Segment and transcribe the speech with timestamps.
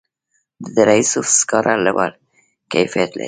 [0.63, 2.11] د دره صوف سکاره لوړ
[2.71, 3.19] کیفیت لري